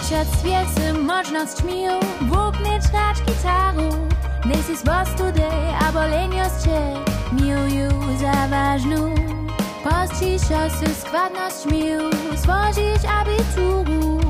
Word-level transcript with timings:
Przed 0.00 0.28
świecem 0.38 1.04
możność 1.04 1.62
mił 1.64 1.92
Bóg 2.20 2.60
mieć 2.60 2.88
grać 2.88 3.16
gitaru. 3.26 4.08
This 4.42 4.70
is 4.70 4.84
was 4.84 5.08
today, 5.16 5.74
albo 5.86 6.00
lenios 6.00 6.64
cię 6.64 6.80
Mił 7.32 7.90
za 8.20 8.48
ważną. 8.48 9.14
Pościć 9.84 10.42
się 10.42 10.94
składność 10.94 11.66
mił 11.66 12.00
Zwozić 12.36 13.04
abituru 13.20 14.20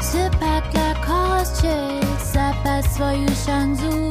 Sypak 0.00 0.70
dla 0.72 0.94
koście 0.94 1.76
Zapas 2.32 2.94
swoją 2.94 3.26
szansu 3.46 4.09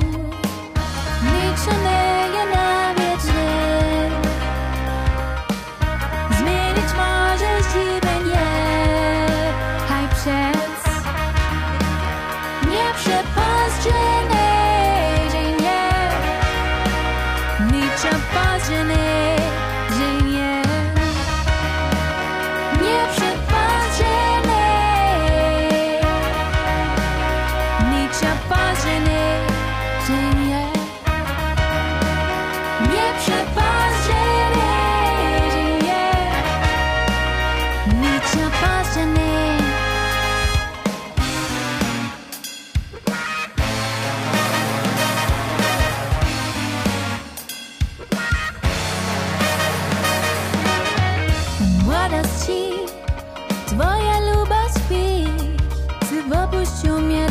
Sebastian 18.00 19.19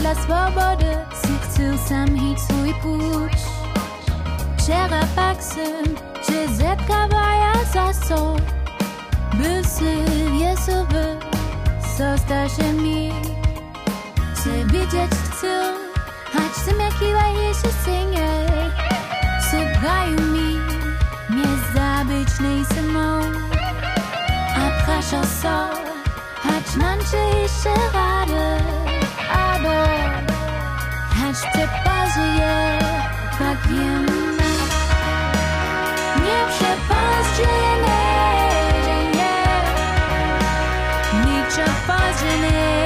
dla 0.08 0.22
swobody. 0.22 0.96
Si 1.22 1.38
chcę 1.42 1.78
sam 1.88 2.18
hić 2.18 2.40
swój 2.40 2.74
puć 2.82 3.38
Czera 4.66 5.00
paksem, 5.16 5.84
czy 6.26 6.54
zetkawa 6.54 7.34
ja 7.34 7.64
za 7.72 7.92
so 7.92 8.36
Bysy 9.34 10.08
się 12.56 12.72
mi. 12.72 13.12
Chcę 14.34 14.50
widzieć 14.64 15.10
chcę, 15.10 15.74
choć 16.32 16.64
tym 16.66 16.80
jak 16.80 17.02
iła 17.02 17.42
jeszcze 17.42 17.68
synie. 17.84 18.28
Mi, 20.32 20.58
nie 21.30 21.48
zabyć 21.74 22.40
nie 22.40 22.64
samą 22.64 23.20
A 24.56 24.84
praszą 24.84 25.24
so, 25.42 25.68
choć 26.42 26.76
mam 26.76 26.98
czy 26.98 27.38
jeszcze 27.38 27.70
radę 27.92 28.97
imagining 42.28 42.77